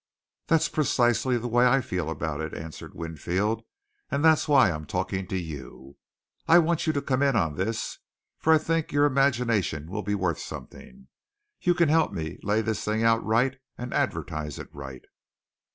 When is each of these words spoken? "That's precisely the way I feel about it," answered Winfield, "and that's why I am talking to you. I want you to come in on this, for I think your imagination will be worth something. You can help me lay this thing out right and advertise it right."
"That's 0.47 0.67
precisely 0.67 1.37
the 1.37 1.47
way 1.47 1.67
I 1.67 1.79
feel 1.79 2.09
about 2.09 2.41
it," 2.41 2.55
answered 2.55 2.95
Winfield, 2.95 3.61
"and 4.09 4.25
that's 4.25 4.47
why 4.47 4.65
I 4.65 4.73
am 4.75 4.87
talking 4.87 5.27
to 5.27 5.37
you. 5.37 5.95
I 6.47 6.57
want 6.57 6.87
you 6.87 6.93
to 6.93 7.03
come 7.03 7.21
in 7.21 7.35
on 7.35 7.53
this, 7.53 7.99
for 8.39 8.51
I 8.51 8.57
think 8.57 8.91
your 8.91 9.05
imagination 9.05 9.91
will 9.91 10.01
be 10.01 10.15
worth 10.15 10.39
something. 10.39 11.07
You 11.61 11.75
can 11.75 11.89
help 11.89 12.11
me 12.13 12.39
lay 12.41 12.61
this 12.63 12.83
thing 12.83 13.03
out 13.03 13.23
right 13.23 13.59
and 13.77 13.93
advertise 13.93 14.57
it 14.57 14.69
right." 14.73 15.03